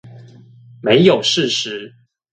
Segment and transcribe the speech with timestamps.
[0.81, 1.93] 沒有事實